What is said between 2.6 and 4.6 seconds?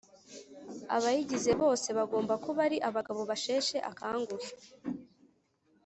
ari abagabo basheshe akanguhe